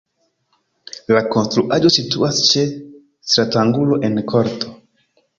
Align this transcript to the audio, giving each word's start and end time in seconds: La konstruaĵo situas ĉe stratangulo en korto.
La 1.15 1.19
konstruaĵo 1.33 1.91
situas 1.95 2.39
ĉe 2.51 2.63
stratangulo 3.33 3.99
en 4.09 4.17
korto. 4.33 4.73